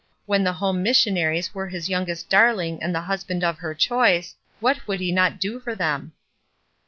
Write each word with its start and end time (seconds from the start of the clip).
When 0.25 0.43
the 0.43 0.53
home 0.53 0.81
missionaries 0.81 1.53
were 1.53 1.67
his 1.67 1.87
youngest 1.87 2.27
darling 2.27 2.81
and 2.81 2.95
the 2.95 3.01
husband 3.01 3.43
of 3.43 3.59
her 3.59 3.75
choice, 3.75 4.33
what 4.59 4.87
would 4.87 4.99
he 4.99 5.11
not 5.11 5.39
do 5.39 5.59
for 5.59 5.75
them 5.75 6.13